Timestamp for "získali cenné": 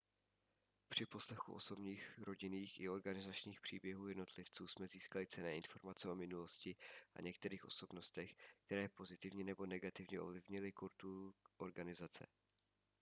4.87-5.55